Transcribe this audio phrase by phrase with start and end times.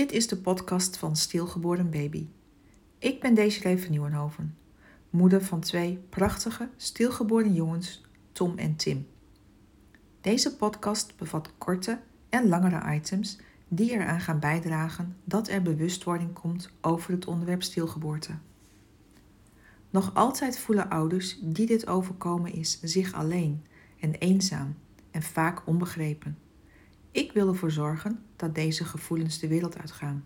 [0.00, 2.26] Dit is de podcast van Stilgeboren Baby.
[2.98, 4.56] Ik ben Desiree van Nieuwenhoven,
[5.10, 8.02] moeder van twee prachtige stilgeboren jongens,
[8.32, 9.06] Tom en Tim.
[10.20, 16.70] Deze podcast bevat korte en langere items die eraan gaan bijdragen dat er bewustwording komt
[16.80, 18.32] over het onderwerp stilgeboorte.
[19.90, 23.64] Nog altijd voelen ouders die dit overkomen is zich alleen
[23.98, 24.76] en eenzaam
[25.10, 26.38] en vaak onbegrepen.
[27.10, 30.24] Ik wil ervoor zorgen dat deze gevoelens de wereld uitgaan.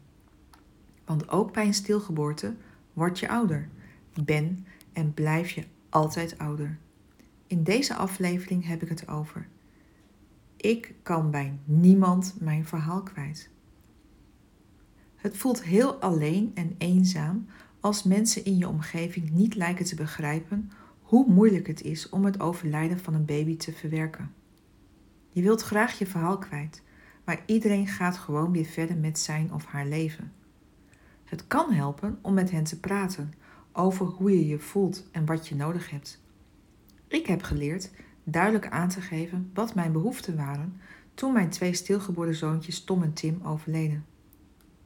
[1.04, 2.54] Want ook bij een stilgeboorte
[2.92, 3.68] word je ouder,
[4.24, 6.78] ben en blijf je altijd ouder.
[7.46, 9.48] In deze aflevering heb ik het over.
[10.56, 13.50] Ik kan bij niemand mijn verhaal kwijt.
[15.14, 17.46] Het voelt heel alleen en eenzaam
[17.80, 20.70] als mensen in je omgeving niet lijken te begrijpen
[21.02, 24.32] hoe moeilijk het is om het overlijden van een baby te verwerken.
[25.34, 26.82] Je wilt graag je verhaal kwijt,
[27.24, 30.32] maar iedereen gaat gewoon weer verder met zijn of haar leven.
[31.24, 33.32] Het kan helpen om met hen te praten
[33.72, 36.22] over hoe je je voelt en wat je nodig hebt.
[37.08, 37.90] Ik heb geleerd
[38.24, 40.80] duidelijk aan te geven wat mijn behoeften waren
[41.14, 44.04] toen mijn twee stilgeboren zoontjes Tom en Tim overleden.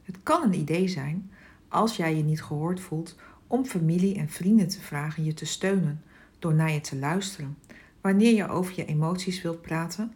[0.02, 1.30] Het kan een idee zijn,
[1.68, 6.02] als jij je niet gehoord voelt, om familie en vrienden te vragen je te steunen
[6.38, 7.58] door naar je te luisteren,
[8.00, 10.12] wanneer je over je emoties wilt praten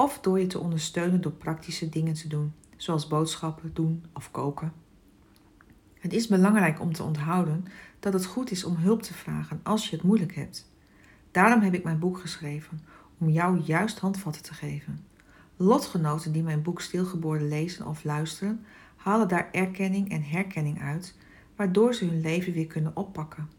[0.00, 4.72] of door je te ondersteunen door praktische dingen te doen, zoals boodschappen doen of koken.
[5.98, 7.64] Het is belangrijk om te onthouden
[7.98, 10.70] dat het goed is om hulp te vragen als je het moeilijk hebt.
[11.30, 12.80] Daarom heb ik mijn boek geschreven,
[13.18, 15.04] om jou juist handvatten te geven.
[15.56, 18.64] Lotgenoten die mijn boek Stilgeboren lezen of luisteren,
[18.96, 21.16] halen daar erkenning en herkenning uit,
[21.56, 23.50] waardoor ze hun leven weer kunnen oppakken.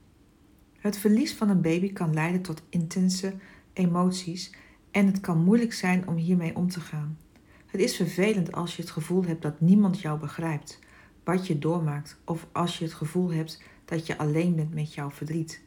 [0.79, 3.33] Het verlies van een baby kan leiden tot intense
[3.73, 4.51] emoties
[4.91, 7.17] en het kan moeilijk zijn om hiermee om te gaan.
[7.65, 10.79] Het is vervelend als je het gevoel hebt dat niemand jou begrijpt,
[11.23, 15.11] wat je doormaakt, of als je het gevoel hebt dat je alleen bent met jouw
[15.11, 15.61] verdriet.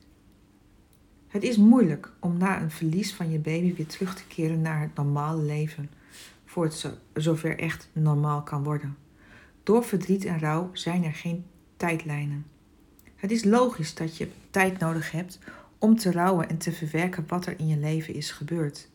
[1.28, 4.80] Het is moeilijk om na een verlies van je baby weer terug te keren naar
[4.80, 5.90] het normale leven,
[6.44, 8.96] voor het zover echt normaal kan worden.
[9.62, 11.44] Door verdriet en rouw zijn er geen
[11.76, 12.46] tijdlijnen.
[13.16, 15.38] Het is logisch dat je tijd nodig hebt
[15.78, 18.88] om te rouwen en te verwerken wat er in je leven is gebeurd.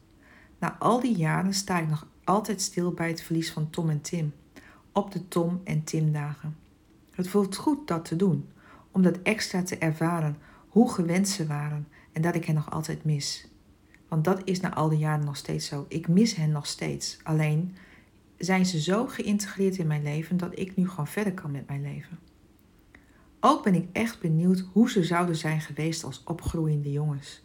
[0.60, 4.02] Na al die jaren sta ik nog altijd stil bij het verlies van Tom en
[4.02, 4.34] Tim,
[4.92, 6.58] op de Tom en Tim dagen.
[7.12, 8.50] Het voelt goed dat te doen,
[8.92, 10.38] om dat extra te ervaren
[10.68, 13.48] hoe gewend ze waren en dat ik hen nog altijd mis.
[14.08, 15.86] Want dat is na al die jaren nog steeds zo.
[15.88, 17.20] Ik mis hen nog steeds.
[17.24, 17.76] Alleen
[18.38, 21.82] zijn ze zo geïntegreerd in mijn leven dat ik nu gewoon verder kan met mijn
[21.82, 22.20] leven.
[23.40, 27.42] Ook ben ik echt benieuwd hoe ze zouden zijn geweest als opgroeiende jongens.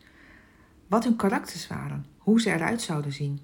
[0.87, 3.41] Wat hun karakters waren, hoe ze eruit zouden zien.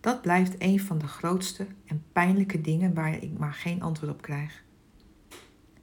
[0.00, 4.22] Dat blijft een van de grootste en pijnlijke dingen waar ik maar geen antwoord op
[4.22, 4.62] krijg.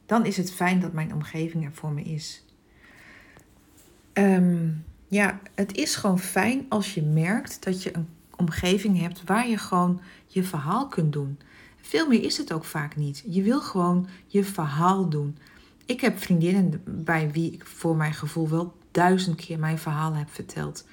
[0.05, 2.45] Dan is het fijn dat mijn omgeving er voor me is.
[4.13, 4.69] Ehm,
[5.07, 9.57] ja, het is gewoon fijn als je merkt dat je een omgeving hebt waar je
[9.57, 11.39] gewoon je verhaal kunt doen.
[11.81, 13.23] Veel meer is het ook vaak niet.
[13.27, 15.37] Je wil gewoon je verhaal doen.
[15.85, 20.29] Ik heb vriendinnen bij wie ik voor mijn gevoel wel duizend keer mijn verhaal heb
[20.29, 20.85] verteld.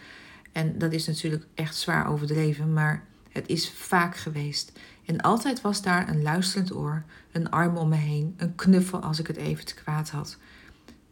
[0.54, 4.72] En dat is natuurlijk echt zwaar overdreven, maar het is vaak geweest.
[5.04, 9.18] En altijd was daar een luisterend oor, een arm om me heen, een knuffel als
[9.18, 10.38] ik het even te kwaad had.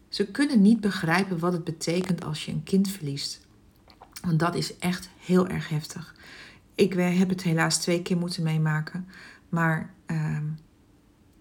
[0.08, 3.46] Ze kunnen niet begrijpen wat het betekent als je een kind verliest.
[4.22, 6.14] Want dat is echt heel erg heftig.
[6.74, 9.08] Ik heb het helaas twee keer moeten meemaken.
[9.48, 10.38] Maar uh,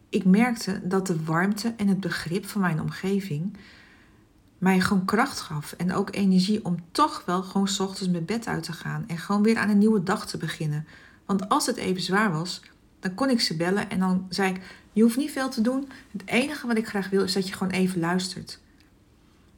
[0.10, 3.58] ik merkte dat de warmte en het begrip van mijn omgeving
[4.62, 8.48] mij gewoon kracht gaf en ook energie om toch wel gewoon s ochtends mijn bed
[8.48, 10.88] uit te gaan en gewoon weer aan een nieuwe dag te beginnen.
[11.26, 12.62] Want als het even zwaar was,
[13.00, 14.62] dan kon ik ze bellen en dan zei ik:
[14.94, 15.90] Je hoeft niet veel te doen.
[16.12, 18.60] Het enige wat ik graag wil is dat je gewoon even luistert.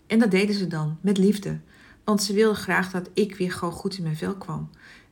[0.07, 1.59] En dat deden ze dan met liefde,
[2.03, 4.69] want ze wilden graag dat ik weer gewoon goed in mijn vel kwam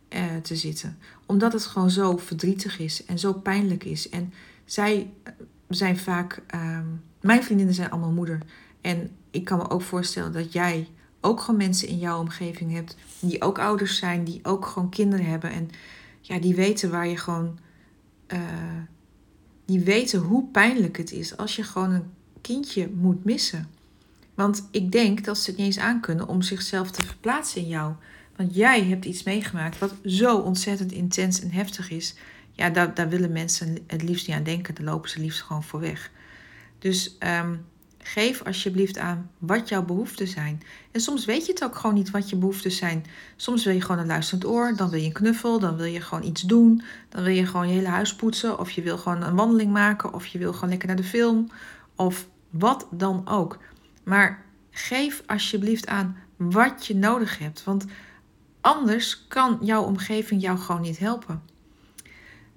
[0.08, 4.10] eh, te zitten, omdat het gewoon zo verdrietig is en zo pijnlijk is.
[4.10, 4.34] En
[4.66, 5.14] zij
[5.70, 6.80] zijn vaak, uh,
[7.22, 8.40] mijn vriendinnen zijn allemaal moeder
[8.82, 10.88] en ik kan me ook voorstellen dat jij
[11.22, 15.26] ook gewoon mensen in jouw omgeving hebt die ook ouders zijn, die ook gewoon kinderen
[15.26, 15.70] hebben en
[16.22, 17.60] ja, die weten waar je gewoon,
[18.28, 18.40] uh,
[19.66, 22.12] die weten hoe pijnlijk het is als je gewoon een
[22.42, 23.70] kindje moet missen.
[24.34, 27.94] Want ik denk dat ze het niet eens aankunnen om zichzelf te verplaatsen in jou.
[28.36, 32.16] Want jij hebt iets meegemaakt wat zo ontzettend intens en heftig is.
[32.52, 34.76] Ja, daar, daar willen mensen het liefst niet aan denken.
[34.76, 36.12] Daar lopen ze liefst gewoon voor weg.
[36.80, 37.66] Dus um,
[38.04, 40.62] Geef alsjeblieft aan wat jouw behoeften zijn.
[40.92, 43.06] En soms weet je het ook gewoon niet wat je behoeften zijn.
[43.36, 46.02] Soms wil je gewoon een luisterend oor, dan wil je een knuffel, dan wil je
[46.02, 46.82] gewoon iets doen.
[47.10, 50.14] Dan wil je gewoon je hele huis poetsen, of je wil gewoon een wandeling maken,
[50.14, 51.52] of je wil gewoon lekker naar de film,
[51.96, 53.58] of wat dan ook.
[54.04, 57.86] Maar geef alsjeblieft aan wat je nodig hebt, want
[58.62, 61.51] anders kan jouw omgeving jou gewoon niet helpen.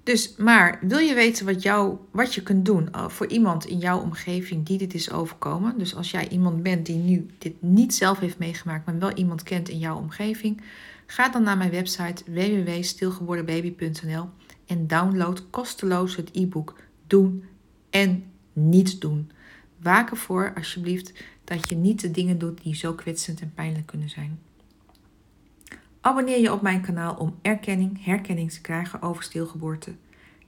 [0.05, 3.77] Dus, maar wil je weten wat, jou, wat je kunt doen uh, voor iemand in
[3.77, 5.77] jouw omgeving die dit is overkomen?
[5.77, 9.43] Dus als jij iemand bent die nu dit niet zelf heeft meegemaakt, maar wel iemand
[9.43, 10.61] kent in jouw omgeving,
[11.05, 14.29] ga dan naar mijn website www.stilgeborenbaby.nl
[14.65, 16.75] en download kosteloos het e-book
[17.07, 17.43] Doen
[17.89, 18.23] en
[18.53, 19.31] Niet Doen.
[19.81, 21.13] Waak ervoor alsjeblieft
[21.43, 24.39] dat je niet de dingen doet die zo kwetsend en pijnlijk kunnen zijn.
[26.05, 29.95] Abonneer je op mijn kanaal om erkenning, herkenning te krijgen over stilgeboorte.